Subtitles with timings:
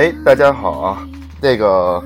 [0.00, 1.06] 哎，大家好啊！
[1.42, 2.02] 这个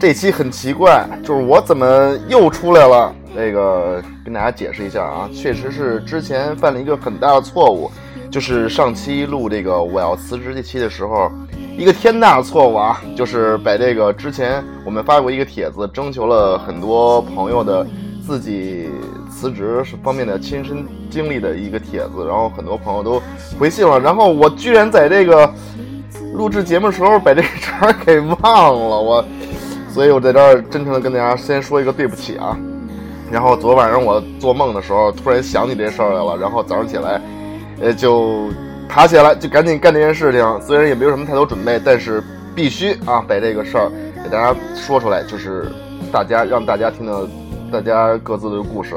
[0.00, 3.14] 这期很奇怪，就是我怎么又出来了？
[3.36, 7.90] 这个跟大家解释一下啊，确实是之前犯了一个很大的错误，
[8.30, 11.30] 就是上期录这个我要辞职这期的时候，
[11.76, 17.86] 一个天大的错误啊，就是把这个之前我们发过一个帖子，征求了很多朋友的
[18.26, 18.88] 自己
[19.30, 23.22] 辞职方面的亲身经历的一个帖子，然后很多朋友都
[23.58, 25.52] 回信了，然后我居然在这个。
[26.38, 29.24] 录制节目的时候把这茬给忘了，我，
[29.90, 32.56] 所以我在这儿真诚的跟大家先说一个对不起啊。
[33.28, 37.20] 然后昨晚上我做梦的时候，突然想起这事儿来了，然后早上起来，
[37.80, 38.50] 呃，就
[38.88, 40.60] 爬起来就赶紧干这件事情。
[40.62, 42.22] 虽然也没有什么太多准备，但是
[42.54, 43.90] 必须啊把这个事儿
[44.22, 45.66] 给大家说出来，就是
[46.12, 47.26] 大家让大家听到
[47.72, 48.94] 大家各自的故事。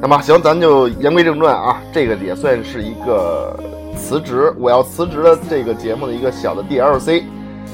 [0.00, 3.54] 那么行，咱就言归正传啊，这个也算是一个。
[3.96, 7.22] 辞职，我要辞职的这个节目的一个小的 DLC，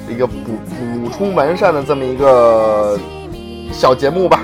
[0.08, 2.98] 一个补补充完善的这么一个
[3.70, 4.40] 小节目吧。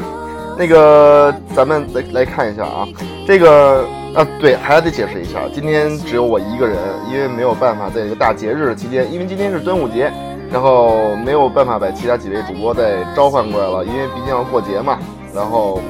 [0.56, 2.86] 那个，咱们来来看一下啊，
[3.26, 6.78] 这个啊，对，还得解释一下，今天只有我一个人，
[7.10, 10.12] 因为没有办法在这个大节日期间，因为今天是端午节，
[10.52, 14.98] 然后没有办法把其他几位主播再召唤过来了，因为毕竟要过节嘛。
[15.34, 15.80] 然后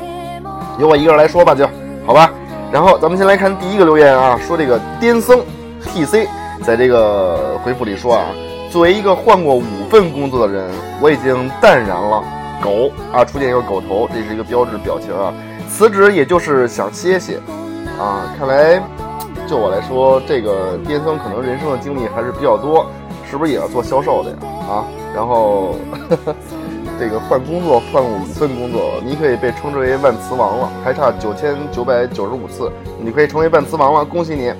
[0.79, 1.69] 由我一个人来说吧，就
[2.07, 2.33] 好吧。
[2.73, 5.41] 然后咱们先来看第一个留言啊，说这个癫僧。
[5.85, 6.29] T C
[6.63, 8.27] 在这个回复里说啊，
[8.71, 12.23] 作为一个换过五份工作的人，我已经淡然了。
[12.63, 15.35] 狗啊，出现一个狗头，这是一个标志表情啊。
[15.69, 17.41] 辞职也就是想歇歇
[17.99, 18.33] 啊。
[18.39, 18.81] 看来
[19.49, 22.87] 就我来说，这个巅峰可能人生的经历还是比较多，
[23.29, 24.37] 是不是也要做销售的呀？
[24.71, 25.75] 啊，然后
[26.99, 32.71] 这个换工作换五份工作，你可以被称之为万磁王了，还差九千九百九十五次，
[33.03, 34.53] 你可以成为万磁王了，恭喜你。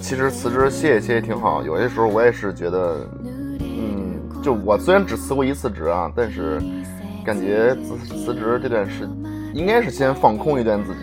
[0.00, 1.62] 其实辞职歇一歇也挺好。
[1.64, 3.06] 有些时候我也是觉得，
[3.60, 6.62] 嗯，就我虽然只辞过一次职啊，但是
[7.24, 9.08] 感觉辞辞职这段时
[9.52, 11.00] 应该是先放空一段自己，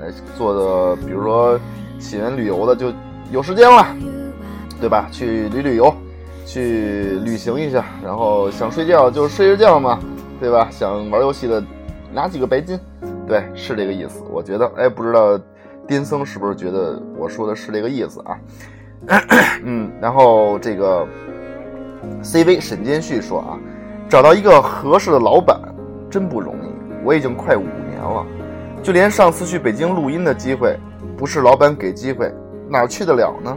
[0.00, 1.60] 呃，做的比如说
[1.98, 2.90] 喜欢旅游的就
[3.30, 3.86] 有时间了，
[4.80, 5.08] 对吧？
[5.12, 5.94] 去旅旅游，
[6.48, 9.98] 去旅行一下，然后想睡觉就睡着觉嘛，
[10.40, 10.66] 对吧？
[10.70, 11.62] 想玩游戏的
[12.10, 12.80] 拿几个白金，
[13.26, 14.24] 对，是这个意思。
[14.30, 15.38] 我觉得，哎，不知道。
[15.86, 18.36] 癫僧是不是觉得我说的是这个意思啊？
[19.64, 21.06] 嗯，然后这个
[22.22, 23.58] CV 沈建旭说啊，
[24.06, 25.58] 找到一个合适的老板
[26.10, 26.68] 真不容易。
[27.02, 28.26] 我已经快五年了，
[28.82, 30.78] 就连上次去北京录音的机会，
[31.16, 32.30] 不是老板给机会，
[32.68, 33.56] 哪去得了呢？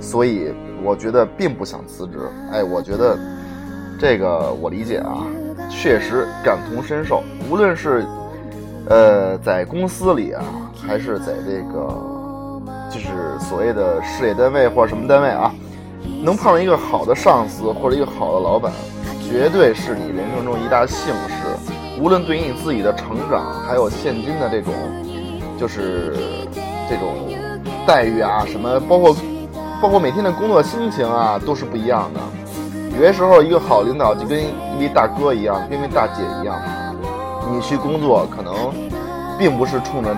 [0.00, 2.18] 所以我觉得并不想辞职。
[2.52, 3.18] 哎，我觉得
[3.98, 5.26] 这个我理解啊，
[5.68, 7.22] 确实感同身受。
[7.50, 8.04] 无论是
[8.88, 10.42] 呃，在公司里啊，
[10.86, 13.08] 还是在这个，就是
[13.40, 15.52] 所谓的事业单位或者什么单位啊，
[16.24, 18.72] 能碰上一个好的上司或者一个好的老板，
[19.28, 21.34] 绝对是你人生中一大幸事。
[22.00, 24.72] 无论对于你自己的成长，还有现今的这种，
[25.58, 26.14] 就是
[26.88, 27.14] 这种
[27.86, 29.14] 待遇啊，什么，包括
[29.80, 32.20] 包括每天的工作心情啊，都是不一样的。
[32.96, 36.56] 有些时候，一个好领导就跟一位大哥一样，跟一位大姐一样。
[37.50, 38.52] 你去工作可能
[39.38, 40.14] 并不是冲着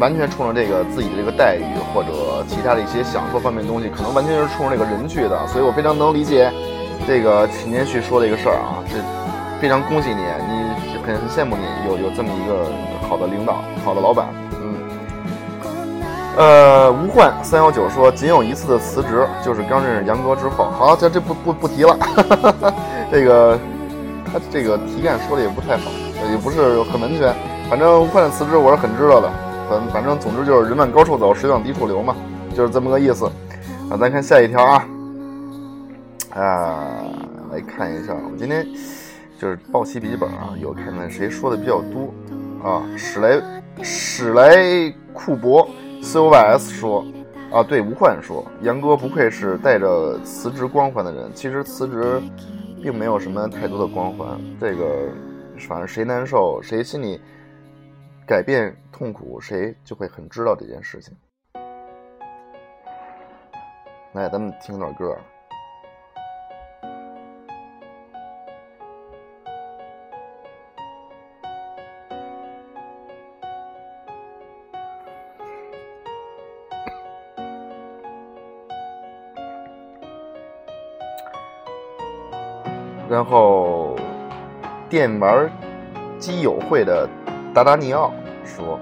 [0.00, 5.46] 完全冲着这个自己的这个待遇或者其他的一些享受方面东西，可能完全是冲着这个人去的。
[5.48, 6.50] 所以我非常能理解
[7.06, 8.96] 这个秦天旭说的一个事儿啊，是
[9.60, 12.72] 非常恭喜你，你很很羡慕你有有这么一个
[13.06, 14.26] 好的领导、好的老板。
[16.36, 20.70] 呃，吴焕三幺九说仅有一次的辞职，就是刚认识杨哥之后。
[20.70, 21.96] 好，这这不不不提了。
[21.96, 22.74] 哈 哈
[23.10, 23.58] 这个
[24.24, 25.90] 他这个题干说的也不太好。
[26.32, 27.32] 也不是很完全，
[27.70, 29.30] 反正快点辞职我是很知道的。
[29.70, 32.16] 反反正总之就是人往高处走，水往低处流嘛，
[32.56, 33.26] 就是这么个意思。
[33.88, 34.84] 啊，咱看下一条啊，
[36.34, 36.86] 啊，
[37.52, 38.66] 来看一下，我今天
[39.40, 42.12] 就是报期笔记本啊，有看看谁说的比较多
[42.68, 42.82] 啊。
[42.96, 43.40] 史莱
[43.80, 45.68] 史莱库博
[46.02, 47.04] C O Y S 说
[47.52, 51.30] 啊，对吴焕说，杨哥不愧是带着辞职光环的人。
[51.34, 52.20] 其实辞职
[52.82, 55.08] 并没有什么太多的光环，这个。
[55.68, 57.20] 反正谁难受，谁心里
[58.24, 61.12] 改变痛苦，谁就会很知道这件事情。
[64.12, 65.18] 来，咱们听段歌。
[83.28, 83.96] 后。
[84.90, 85.52] 电玩
[86.18, 87.06] 基友会的
[87.52, 88.10] 达达尼奥
[88.42, 88.80] 说：“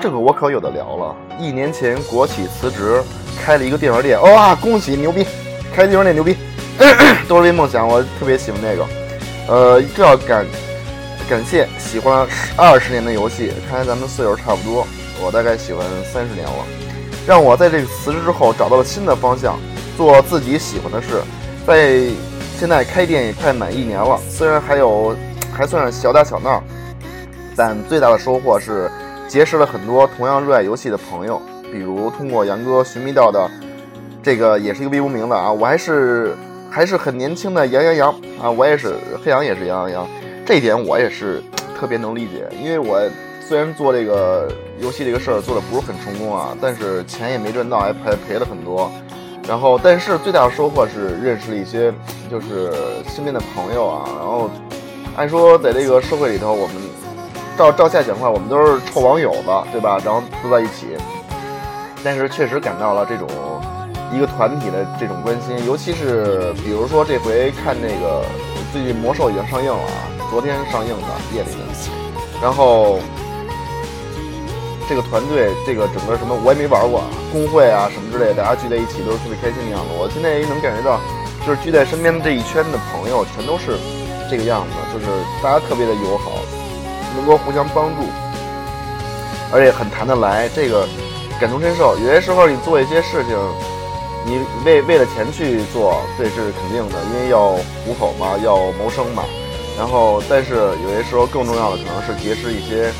[0.00, 1.14] 这个我可有的聊了。
[1.38, 3.02] 一年前国企辞职，
[3.38, 4.18] 开了一个电玩店。
[4.22, 5.26] 哇，恭喜牛逼！
[5.74, 6.34] 开电玩店牛逼！
[7.28, 8.86] 都是为梦想，我特别喜欢那个。
[9.48, 10.46] 呃，这要感
[11.28, 14.86] 感谢喜欢二十年的游戏，看来咱们岁数差不多。
[15.22, 16.64] 我大概喜欢三十年了，
[17.26, 19.58] 让我在这个辞职之后找到了新的方向，
[19.94, 21.20] 做自己喜欢的事。
[21.66, 22.00] 在
[22.58, 25.14] 现在开店也快满一年了，虽然还有
[25.52, 26.62] 还算是小打小闹，
[27.54, 28.90] 但最大的收获是
[29.28, 31.40] 结识了很多同样热爱游戏的朋友。
[31.70, 33.50] 比如通过杨哥寻觅到的
[34.22, 36.34] 这个也是一个微无名的啊，我还是
[36.70, 38.10] 还是很年轻的杨洋洋
[38.40, 40.08] 啊，我也是黑羊也是杨洋洋，
[40.46, 41.42] 这一点我也是
[41.78, 42.98] 特别能理解，因为我
[43.46, 44.50] 虽然做这个
[44.80, 48.90] 游戏这个事儿做的不是很成功啊，但是钱也没赚到，还赔赔了很多。
[49.48, 51.92] 然后，但是最大的收获是认识了一些
[52.30, 52.72] 就是
[53.08, 54.04] 身边的朋友啊。
[54.18, 54.50] 然后，
[55.16, 56.76] 按说在这个社会里头，我们
[57.56, 60.00] 照照下讲话，我们都是臭网友子，对吧？
[60.04, 60.96] 然后都在一起。
[62.04, 63.26] 但是确实感到了这种
[64.12, 68.24] 一个团体的这种关心，尤其是比如说这回看那个
[68.72, 71.56] 最近魔兽已经上映了啊，昨天上映的夜里的，
[72.42, 72.98] 然后
[74.88, 77.02] 这个团队这个整个什么我也没玩过，
[77.32, 79.90] 工会啊什么之类的，大家聚在一起都是特别开心的样子。
[79.98, 81.00] 我现在也能感觉到，
[81.46, 83.78] 就是聚在身边的这一圈的朋友全都是
[84.30, 85.06] 这个样子，就是
[85.42, 86.38] 大家特别的友好，
[87.16, 88.02] 能够互相帮助，
[89.52, 90.86] 而且很谈得来，这个。
[91.38, 93.36] 感同身受，有些时候你做一些事情，
[94.24, 97.50] 你为为了钱去做，这是肯定的，因为要
[97.84, 99.22] 糊口嘛，要谋生嘛。
[99.76, 102.90] 然后，但是有些时候更重要的可能是结识一些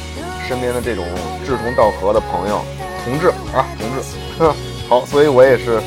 [0.49, 1.05] 身边的这种
[1.45, 2.61] 志同道合的朋友、
[3.05, 4.03] 同志啊，同志。
[4.89, 5.83] 好，所以我也是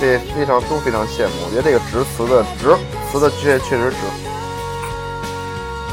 [0.00, 1.32] 这非常都非常羡慕。
[1.44, 2.76] 我觉得这个值词的值
[3.10, 3.96] 词的确确实值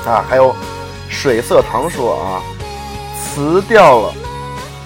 [0.09, 0.23] 啊。
[0.29, 0.55] 还有
[1.09, 2.41] 水色堂说啊，
[3.19, 4.13] 辞掉了。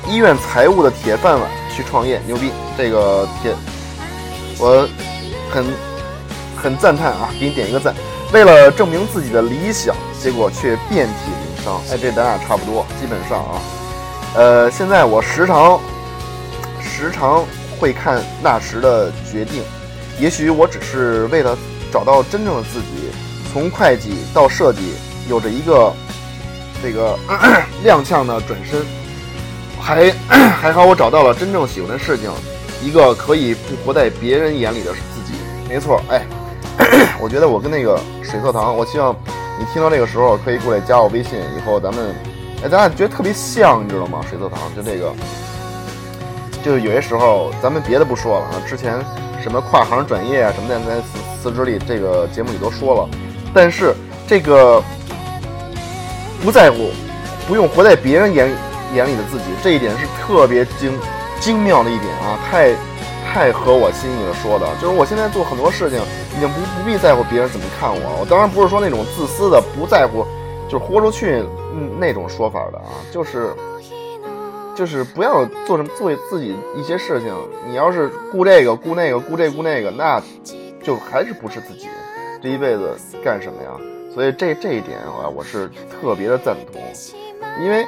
[0.07, 2.51] 医院财务的铁饭碗去创业，牛逼！
[2.77, 3.53] 这个铁，
[4.57, 4.87] 我
[5.51, 5.65] 很
[6.55, 7.93] 很赞叹啊，给你点一个赞。
[8.31, 11.81] 为了证明自己的理想，结果却遍体鳞伤。
[11.91, 13.61] 哎，这咱俩差不多，基本上啊。
[14.35, 15.79] 呃，现在我时常
[16.81, 17.43] 时常
[17.79, 19.63] 会看那时的决定，
[20.19, 21.57] 也许我只是为了
[21.91, 23.11] 找到真正的自己，
[23.51, 24.93] 从会计到设计，
[25.29, 25.91] 有着一个
[26.81, 27.17] 这个
[27.83, 28.85] 踉跄的转身。
[29.81, 30.11] 还
[30.61, 32.29] 还好，我找到了真正喜欢的事情，
[32.83, 35.39] 一个可以不活在别人眼里的自己。
[35.67, 36.21] 没错，哎，
[37.19, 39.15] 我觉得我跟那个水色堂，我希望
[39.59, 42.15] 你听到这个时候可以过来加我微信，以后咱们，
[42.63, 44.21] 哎，咱俩觉得特别像，你知道吗？
[44.29, 45.13] 水色堂就这个，
[46.63, 48.97] 就是有些时候咱们别的不说了啊，之前
[49.43, 53.09] 什么跨行转业啊什么的，在辞辞职里这个节目里都说了，
[53.53, 53.93] 但是
[54.25, 54.81] 这个
[56.41, 56.89] 不在乎，
[57.47, 58.49] 不用活在别人眼。
[58.95, 60.91] 眼里的自己，这一点是特别精
[61.39, 62.73] 精妙的一点啊，太
[63.31, 64.33] 太合我心意了。
[64.33, 65.99] 说的就是我现在做很多事情，
[66.35, 68.19] 已经不不必在乎别人怎么看我。
[68.19, 70.25] 我当然不是说那种自私的不在乎，
[70.67, 71.43] 就是豁出去
[71.99, 73.53] 那种说法的啊，就是
[74.75, 77.33] 就是不要做什么做自己一些事情。
[77.67, 80.21] 你要是顾这个顾那个顾这顾那个，那
[80.81, 81.87] 就还是不是自己。
[82.41, 83.69] 这一辈子干什么呀？
[84.13, 86.81] 所以这这一点啊，我是特别的赞同，
[87.63, 87.85] 因为。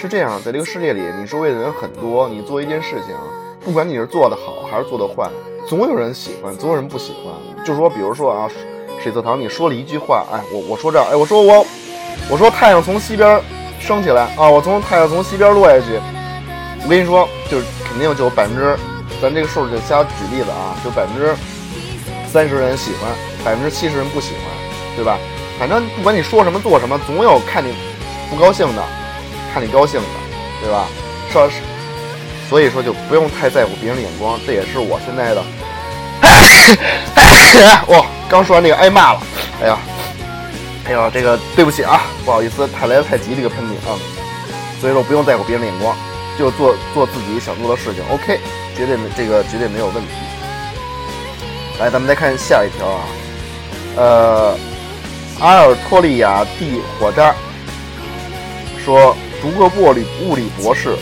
[0.00, 3.16] 是这样，在这个世界里，你周围的人很多，你做一件事情，
[3.68, 5.28] 不管你是做的好还是做的坏，
[5.68, 7.34] 总有人喜欢，总有人不喜欢。
[7.66, 8.48] 就说，比如说啊，
[8.98, 11.66] 水色堂，你说了一句话，哎，我我说这儿，哎，我说我，
[12.30, 13.38] 我说太阳从西边
[13.78, 16.00] 升起来啊，我从太阳从西边落下去。
[16.82, 18.74] 我跟你说，就是肯定就百分之，
[19.20, 21.36] 咱这个数就瞎举例子啊，就百分之
[22.26, 23.10] 三十人喜欢，
[23.44, 24.44] 百分之七十人不喜欢，
[24.96, 25.18] 对吧？
[25.58, 27.74] 反正不管你说什么做什么，总有看你
[28.30, 28.82] 不高兴的。
[29.52, 30.06] 看你高兴的，
[30.62, 30.86] 对吧？
[31.30, 31.46] 说，
[32.48, 35.42] 所以说就不用太在乎别人的眼光，这也是我现在的。
[37.88, 39.22] 哇，刚说完这个挨骂了，
[39.62, 39.78] 哎呀，
[40.86, 43.98] 哎呀，这个对不起啊，不好意思，太来的太急这个喷嚏啊。
[44.80, 45.96] 所以说不用在乎别人的眼光，
[46.38, 48.40] 就做做自己想做的事情，OK，
[48.76, 50.10] 绝对没这个绝对没有问题。
[51.80, 53.00] 来，咱们再看下一条啊，
[53.96, 54.58] 呃，
[55.40, 57.34] 阿尔托利亚蒂火扎
[58.84, 59.14] 说。
[59.40, 60.96] 读个物理物理博士，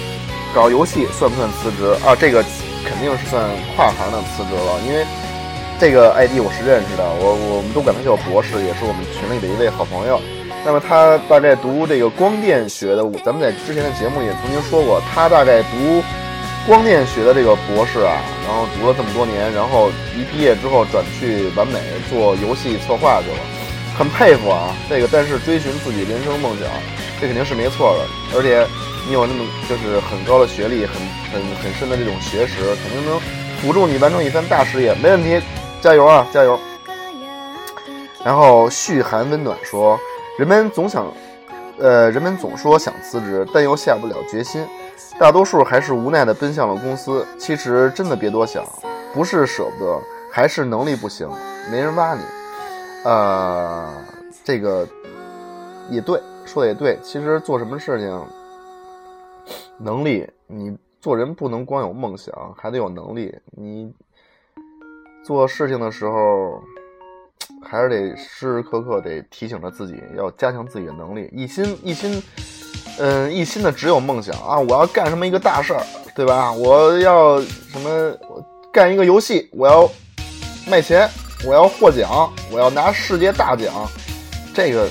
[0.57, 2.17] 搞游戏算不算辞职啊？
[2.17, 2.43] 这个
[2.83, 3.45] 肯定是算
[3.77, 5.05] 跨行的辞职了，因为
[5.79, 10.19] 这个 ID 我是认识的，我我们都管他叫博士，也是我们群里的一位好朋友。
[10.65, 16.03] 那么他大概读这个光电学的，咱们在之前的节目也曾经说过，他大概读
[16.67, 18.17] 光电学的这个博士啊，
[18.49, 23.45] 然后读了这么多年，然后一毕业之后转去完美做游戏策划去了，
[23.93, 24.73] 很佩服啊！
[24.89, 26.67] 这个但是追寻自己人生梦想。
[27.21, 28.67] 这肯定是没错的，而且
[29.07, 30.95] 你有那么就是很高的学历，很
[31.33, 33.21] 很很深的这种学识，肯定能
[33.61, 35.41] 辅助你完成一番大事业，没问题，
[35.81, 36.59] 加油啊，加油！
[38.25, 39.97] 然后嘘寒问暖说，
[40.37, 41.07] 人们总想，
[41.79, 44.67] 呃，人们总说想辞职，但又下不了决心，
[45.21, 47.25] 大多数还是无奈的奔向了公司。
[47.39, 48.65] 其实真的别多想，
[49.15, 51.31] 不是舍不得，还是能力不行，
[51.71, 52.23] 没人挖你。
[53.05, 53.89] 呃，
[54.43, 54.85] 这个
[55.89, 56.99] 也对，说的也对。
[57.05, 58.27] 其实做什么事情，
[59.79, 63.35] 能力，你做人不能光有梦想，还得有能力。
[63.53, 63.93] 你
[65.25, 66.63] 做事情的时候。
[67.63, 71.29] 还是得时时刻刻得提醒着自己，要加强自己的能力。
[71.33, 72.23] 一心一心，
[72.99, 74.59] 嗯，一心的只有梦想啊！
[74.59, 75.83] 我要干什么一个大事儿，
[76.15, 76.53] 对吧？
[76.53, 78.17] 我要什么？
[78.73, 79.89] 干一个游戏，我要
[80.69, 81.09] 卖钱，
[81.45, 83.73] 我要获奖，我要拿世界大奖。
[84.55, 84.89] 这个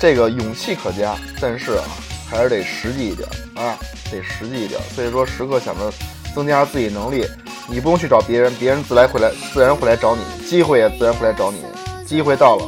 [0.00, 1.84] 这个勇气可嘉，但是啊，
[2.30, 3.78] 还是得实际一点啊，
[4.10, 4.80] 得实际一点。
[4.94, 5.92] 所以说，时刻想着
[6.34, 7.24] 增加自己能力。
[7.70, 11.62] 你不用去找别人，别人自来会来，自然会来找你，机会也自然会来找你。
[12.06, 12.66] 机会到了，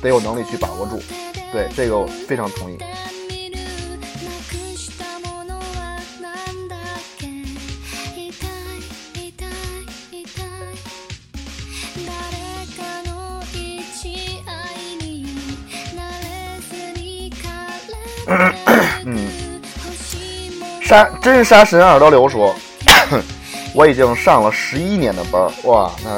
[0.00, 1.02] 得有能力去把握住。
[1.52, 2.78] 对，这个我非常同意。
[20.88, 22.56] 杀真杀神二刀流说。
[23.74, 26.10] 我已经上了十一年的班儿，哇，那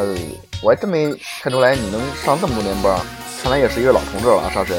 [0.62, 1.12] 我还真没
[1.42, 3.00] 看出来你能上这么多年班儿，
[3.42, 4.76] 看来也是一个老同志了啊，杀神。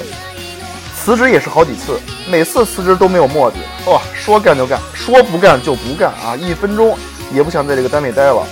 [0.95, 6.97] 辞职也是好几次，每次辞职都没有墨迹，哇，说干就干，说不干就不干啊，一分钟
[7.33, 8.47] 也不想在这个单位待了，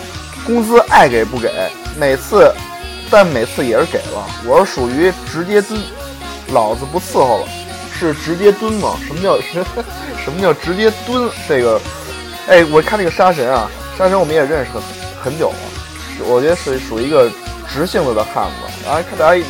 [0.46, 1.50] 工资爱给不给，
[1.98, 2.53] 每次，
[3.10, 5.79] 但每次也是给了，我是属于直接蹲，
[6.50, 7.48] 老子不伺候了，
[7.99, 8.97] 是直接蹲吗？
[9.05, 9.39] 什么叫
[10.23, 11.29] 什么叫直接蹲？
[11.47, 11.79] 这个，
[12.47, 13.69] 哎，我看那个杀神啊。
[13.97, 14.81] 杀神我们也认识很
[15.21, 15.55] 很久了，
[16.25, 17.29] 我觉得是属于一个
[17.67, 18.85] 直性子的汉子。
[18.85, 19.45] 然后看大家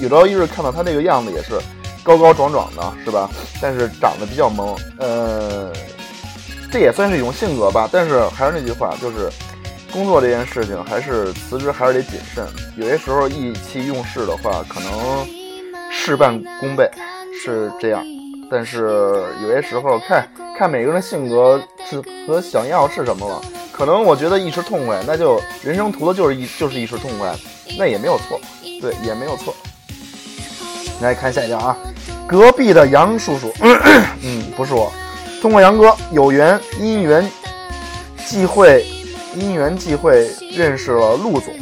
[0.00, 1.58] 有朝一日看到他这个样子，也是
[2.04, 3.28] 高高壮壮的，是吧？
[3.60, 5.72] 但是长得比较萌，呃，
[6.70, 7.88] 这也算是一种性格吧。
[7.90, 9.28] 但是还是那句话，就是
[9.92, 12.46] 工作这件事情，还是辞职还是得谨慎。
[12.76, 15.26] 有些时候意气用事的话，可能
[15.90, 16.88] 事半功倍，
[17.42, 18.04] 是这样。
[18.50, 20.26] 但是有些时候看
[20.56, 23.40] 看每个人的性格是和想要是什么了。
[23.72, 27.32] 可能我觉得一时痛快，那就人生图的就是一就是一时痛快，
[27.78, 28.40] 那也没有错，
[28.80, 29.54] 对，也没有错。
[31.00, 31.76] 来看下一条啊，
[32.26, 33.52] 隔壁的杨叔叔，
[34.24, 34.92] 嗯，不是我，
[35.40, 37.30] 通过杨哥有缘因缘
[38.26, 38.84] 际会，
[39.36, 41.54] 因缘际会认识了陆总。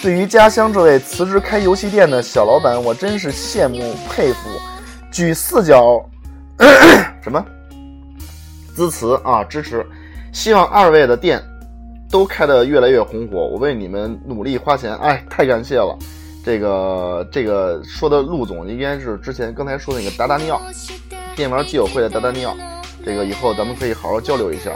[0.00, 4.38] 对于家乡这位辞职开游戏店的小老板，我真是羡慕佩服，
[5.10, 6.04] 举四角
[7.22, 7.44] 什么？
[8.74, 9.84] 支持啊，支持，
[10.32, 11.42] 希望二位的店。
[12.12, 15.96] 都开得越来越红火，我为你们努力花钱，哎，太感谢了。
[16.44, 20.60] 这个这个说的陆总应该是之前刚才说那个达达尼奥
[21.36, 22.56] 电玩基友会的达达尼奥，
[23.04, 24.72] 这个以后咱们可以好好交流一下。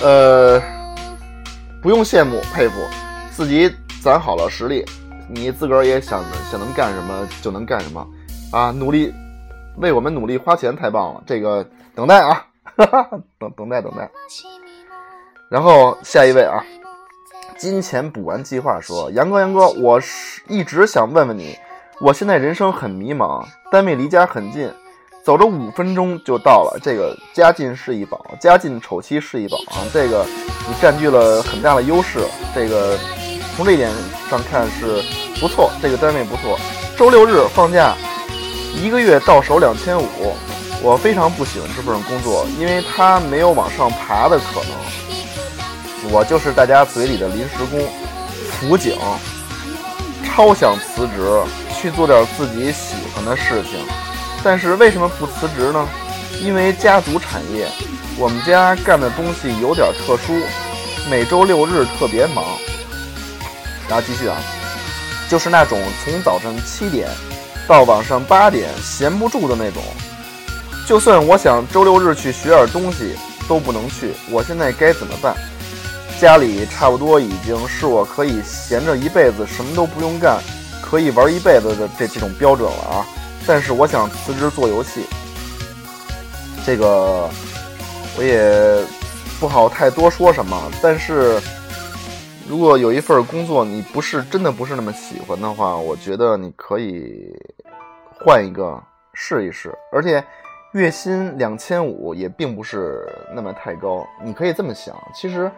[0.00, 0.60] 呃，
[1.80, 2.74] 不用羡慕佩服，
[3.30, 3.72] 自己
[4.02, 4.84] 攒好了实力，
[5.28, 6.20] 你自个儿也想
[6.50, 8.04] 想能干什么就能干什么
[8.50, 8.72] 啊！
[8.72, 9.14] 努力
[9.78, 11.22] 为我们努力花钱，太棒了。
[11.26, 12.46] 这个等待啊，
[13.38, 14.10] 等等待等待。
[15.50, 16.64] 然后下一位啊，
[17.58, 21.56] 金钱补完计划说：“杨哥，杨哥，我是一直想问问你，
[22.00, 24.72] 我现在人生很迷茫，单位离家很近，
[25.22, 26.78] 走着五分钟就到了。
[26.82, 29.84] 这个家近是一宝，家近丑妻是一宝啊。
[29.92, 30.24] 这个
[30.68, 32.20] 你占据了很大的优势，
[32.54, 32.96] 这个
[33.54, 33.90] 从这一点
[34.30, 35.02] 上看是
[35.38, 36.58] 不错，这个单位不错。
[36.96, 37.94] 周六日放假，
[38.74, 40.34] 一个月到手两千五，
[40.82, 44.72] 我非常不喜欢这份工作，因为它没有往上爬的可能。”
[46.10, 47.88] 我就是大家嘴里的临时工，
[48.50, 48.98] 辅警，
[50.24, 51.42] 超想辞职
[51.76, 53.78] 去做点自己喜欢的事情，
[54.42, 55.88] 但是为什么不辞职呢？
[56.40, 57.68] 因为家族产业，
[58.18, 60.32] 我们家干的东西有点特殊，
[61.08, 62.44] 每周六日特别忙。
[63.88, 64.36] 然后继续啊，
[65.28, 67.08] 就是那种从早上七点
[67.66, 69.82] 到晚上八点闲不住的那种，
[70.86, 73.16] 就算我想周六日去学点东西
[73.48, 75.34] 都不能去，我现在该怎么办？
[76.20, 80.38] 家里差不多已经是我可以闲着一辈子什么都不用干，
[80.80, 83.06] 可以玩一辈子的这这种标准了啊！
[83.44, 85.04] 但是我想辞职做游戏，
[86.64, 87.28] 这个
[88.16, 88.84] 我也
[89.40, 90.70] 不好太多说什么。
[90.80, 91.40] 但是
[92.48, 97.34] 如果有一份工作你不是真的不是那么喜欢的话，我觉得你可以
[98.18, 98.82] 换一个
[99.14, 99.72] 试一试。
[99.92, 100.22] 而且
[100.72, 105.50] 月薪两千五也并不是那么太高，你可以这么想，其实。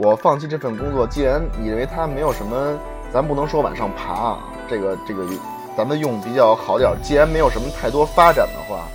[0.00, 2.78] 我放弃这份工作，既然你认为它没有什么，
[3.12, 5.26] 咱不能说往上爬啊，这个这个
[5.76, 6.92] 咱们用比较好点。
[7.02, 8.86] 既然没有什么太多发展的话，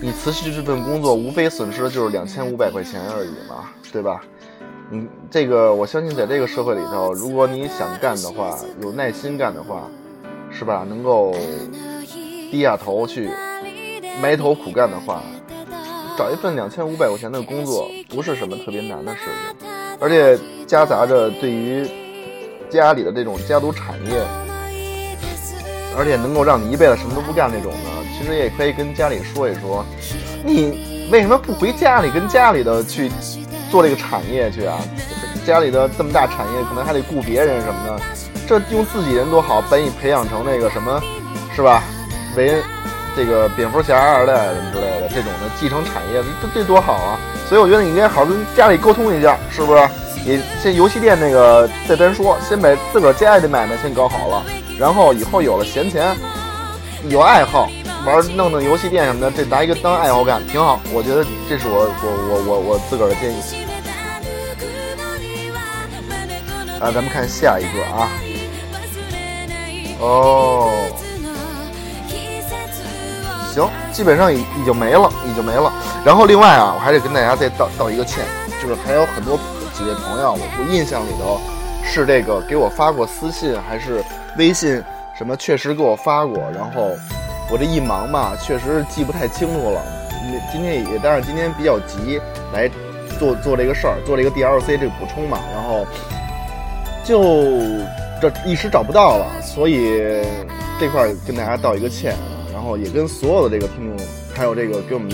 [0.00, 4.22] 你辞去这份工作，无非损失的就是两千五百块钱而已嘛，对吧？
[4.92, 9.88] 你这个，我相信在这个社会里头，如果你想干的话，有耐心干的话，
[10.50, 10.84] 是吧？
[10.88, 11.32] 能够
[12.50, 13.30] 低下头去
[14.20, 15.22] 埋头苦干的话，
[16.18, 19.68] 找一份两千五百块钱的工作，不是什么特别难的事情。
[20.00, 21.88] 而且夹杂着对于
[22.68, 24.20] 家里的这种家族产业，
[25.96, 27.78] 而且能够让你一辈子什么都不干那种的，
[28.18, 29.84] 其实也可以跟家里说一说，
[30.44, 33.08] 你为什么不回家里跟家里的去？
[33.70, 34.78] 做这个产业去啊，
[35.46, 38.00] 家里的这么大产业，可能还得雇别人什么的，
[38.46, 41.00] 这用自己人多好，把你培养成那个什么，
[41.54, 41.82] 是吧？
[42.36, 42.62] 为
[43.16, 47.18] 这个蝙蝠侠二代什么之类的这种的继承产业，这这多好啊！
[47.48, 49.88] 所以我觉得你应该好好跟家里沟通一下，是不是？
[50.24, 54.44] 你先游戏店那个再单说，先把自个儿家里的买卖先搞好了，
[54.78, 56.14] 然后以后有了闲钱，
[57.08, 57.68] 有爱好。
[58.06, 60.80] 玩弄弄游戏店什么的，这拿一个当爱好干挺好。
[60.90, 63.40] 我觉得这是我我我我我自个儿的建议。
[66.80, 68.08] 啊，咱们看下一个啊。
[70.00, 70.70] 哦，
[73.52, 75.70] 行，基本上已已经没了，已经没了。
[76.02, 78.24] 然后另外啊，我还得跟大家再道道一个歉，
[78.62, 79.38] 就是还有很多
[79.74, 81.38] 几位朋友，我我印象里头
[81.84, 84.02] 是这个给我发过私信还是
[84.38, 84.82] 微信
[85.20, 86.96] 什么，确实给我发过，然后。
[87.52, 89.82] 我这一忙嘛，确实记不太清楚了。
[90.08, 92.20] 那今天也，但是今天比较急，
[92.54, 92.70] 来
[93.18, 95.36] 做做这个事儿，做这个 DLC 这个补充嘛。
[95.52, 95.84] 然后
[97.04, 97.58] 就
[98.20, 100.00] 这一时找不到了，所以
[100.78, 102.38] 这块儿跟大家道一个歉啊。
[102.52, 105.10] 然后也跟所有的这个听众，还有这个给我们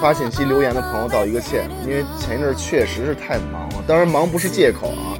[0.00, 3.84] 发信息留言的朋友道一个歉，因为前一阵确实是太忙了。
[3.86, 5.12] 当然忙不是借口啊，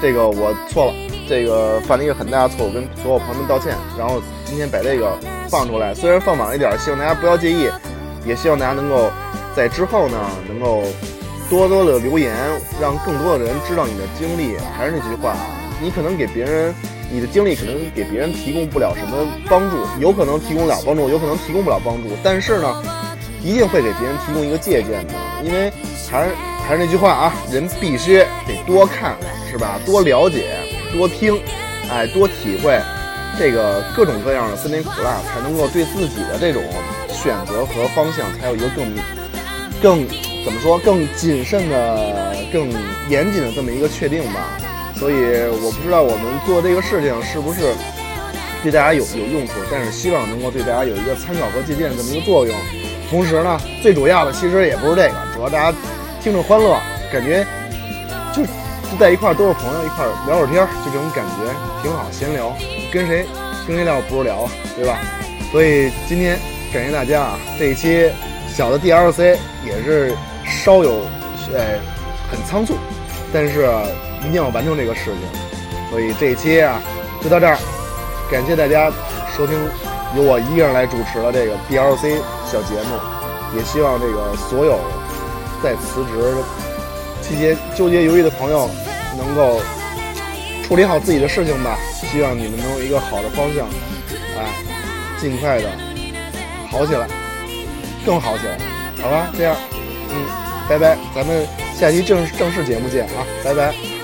[0.00, 0.92] 这个我错了，
[1.28, 3.76] 这个犯了一个很大的错误，跟所有朋友们道歉。
[3.98, 5.12] 然后今天把这个。
[5.50, 7.70] 放出来，虽然放晚了一点，希望大家不要介意，
[8.26, 9.10] 也希望大家能够
[9.56, 10.82] 在之后呢，能够
[11.48, 12.30] 多多的留言，
[12.78, 14.58] 让更多的人知道你的经历。
[14.76, 15.34] 还是那句话，
[15.80, 16.74] 你可能给别人，
[17.10, 22.82] 你的经历可能给别人提供不了什么帮助，有可能提供了帮助，有可能提供不了帮助，但是呢，
[23.42, 25.14] 一定会给别人提供一个借鉴的。
[25.42, 25.72] 因为
[26.10, 26.34] 还是
[26.68, 29.16] 还是那句话啊，人必须得多看，
[29.50, 29.80] 是吧？
[29.86, 30.57] 多了解，
[30.92, 31.40] 多听，
[31.90, 32.80] 哎，多体会。
[33.38, 36.60] 这个各种各样的酸甜苦辣，才能够对自己的这种
[37.08, 38.92] 选择和方向，才有一个更
[39.80, 40.08] 更
[40.44, 42.68] 怎么说更谨慎的、更
[43.08, 44.58] 严谨的这么一个确定吧。
[44.96, 45.14] 所以
[45.62, 47.74] 我不知道我们做这个事情是不是
[48.64, 52.56] 对大家有有用处，但是希望能够对大家有一个参考和借鉴这么一个作用。
[53.08, 55.78] 同时呢，最主要的其实也不是这个，主要大家
[56.20, 56.76] 听着欢乐，
[57.12, 57.46] 感觉
[58.34, 58.42] 就
[58.90, 62.54] 就在一块儿都是朋友，一块儿聊会儿天儿，就这种感觉挺好，闲聊。
[62.92, 63.26] 跟谁
[63.66, 64.98] 跟谁聊不如聊啊，对吧？
[65.52, 66.38] 所以今天
[66.72, 67.38] 感谢大家啊！
[67.58, 68.10] 这一期
[68.48, 70.14] 小的 DLC 也是
[70.46, 71.02] 稍有
[71.52, 71.78] 呃
[72.30, 72.74] 很仓促，
[73.32, 73.68] 但是
[74.20, 75.90] 一定要完成这个事情。
[75.90, 76.80] 所以这一期啊
[77.22, 77.58] 就到这儿，
[78.30, 78.90] 感谢大家
[79.36, 79.54] 收听
[80.16, 82.98] 由我一个人来主持的这个 DLC 小节目，
[83.56, 84.78] 也希望这个所有
[85.62, 86.34] 在辞职
[87.28, 88.70] 期间纠结犹豫的朋友
[89.16, 89.60] 能够。
[90.68, 93.66] 处理好自己的事情吧，希望你们能有一个好的方向，
[94.36, 94.52] 哎，
[95.18, 95.70] 尽快的
[96.70, 97.08] 好起来，
[98.04, 98.58] 更好起来，
[99.02, 99.30] 好吧？
[99.34, 99.56] 这样，
[100.10, 100.26] 嗯，
[100.68, 103.97] 拜拜，咱们下期正正式节目见啊，拜拜。